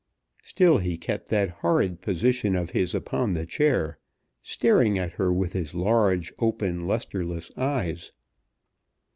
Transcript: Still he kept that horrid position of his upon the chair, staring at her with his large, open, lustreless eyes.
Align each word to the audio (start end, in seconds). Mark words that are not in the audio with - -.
Still 0.41 0.79
he 0.79 0.97
kept 0.97 1.29
that 1.29 1.51
horrid 1.61 2.01
position 2.01 2.55
of 2.55 2.71
his 2.71 2.95
upon 2.95 3.33
the 3.33 3.45
chair, 3.45 3.99
staring 4.41 4.97
at 4.97 5.11
her 5.11 5.31
with 5.31 5.53
his 5.53 5.75
large, 5.75 6.33
open, 6.39 6.87
lustreless 6.87 7.51
eyes. 7.55 8.11